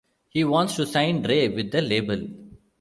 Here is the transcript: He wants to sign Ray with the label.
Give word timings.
He 0.31 0.43
wants 0.43 0.77
to 0.77 0.87
sign 0.87 1.21
Ray 1.21 1.47
with 1.49 1.69
the 1.69 1.79
label. 1.79 2.27